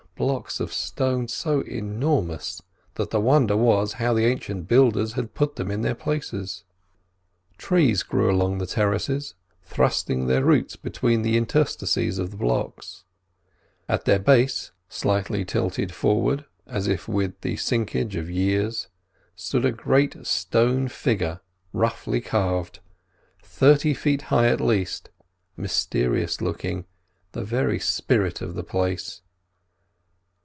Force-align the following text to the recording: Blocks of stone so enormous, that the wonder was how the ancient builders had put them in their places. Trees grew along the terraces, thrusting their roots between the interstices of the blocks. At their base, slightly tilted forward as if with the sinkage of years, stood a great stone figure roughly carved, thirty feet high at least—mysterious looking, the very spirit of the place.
Blocks 0.17 0.59
of 0.59 0.71
stone 0.71 1.27
so 1.29 1.61
enormous, 1.61 2.61
that 2.93 3.09
the 3.09 3.19
wonder 3.19 3.57
was 3.57 3.93
how 3.93 4.13
the 4.13 4.25
ancient 4.27 4.67
builders 4.67 5.13
had 5.13 5.33
put 5.33 5.55
them 5.55 5.71
in 5.71 5.81
their 5.81 5.95
places. 5.95 6.63
Trees 7.57 8.03
grew 8.03 8.29
along 8.29 8.59
the 8.59 8.67
terraces, 8.67 9.33
thrusting 9.63 10.27
their 10.27 10.45
roots 10.45 10.75
between 10.75 11.23
the 11.23 11.37
interstices 11.37 12.19
of 12.19 12.29
the 12.29 12.37
blocks. 12.37 13.03
At 13.89 14.05
their 14.05 14.19
base, 14.19 14.69
slightly 14.87 15.43
tilted 15.43 15.91
forward 15.91 16.45
as 16.67 16.87
if 16.87 17.07
with 17.07 17.41
the 17.41 17.55
sinkage 17.55 18.15
of 18.15 18.29
years, 18.29 18.89
stood 19.35 19.65
a 19.65 19.71
great 19.71 20.27
stone 20.27 20.87
figure 20.87 21.39
roughly 21.73 22.21
carved, 22.21 22.79
thirty 23.41 23.95
feet 23.95 24.23
high 24.29 24.49
at 24.49 24.61
least—mysterious 24.61 26.41
looking, 26.41 26.85
the 27.31 27.43
very 27.43 27.79
spirit 27.79 28.39
of 28.39 28.53
the 28.53 28.63
place. 28.63 29.23